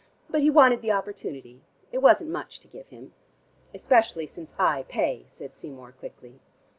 [0.31, 3.13] But he wanted the opportunity: it wasn't much to give him."
[3.71, 6.39] "Especially since I pay," said Seymour quickly.